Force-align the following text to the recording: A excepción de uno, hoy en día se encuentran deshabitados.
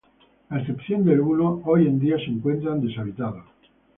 A 0.49 0.55
excepción 0.57 1.05
de 1.05 1.19
uno, 1.19 1.61
hoy 1.63 1.85
en 1.85 1.99
día 1.99 2.17
se 2.17 2.25
encuentran 2.31 2.81
deshabitados. 2.81 3.45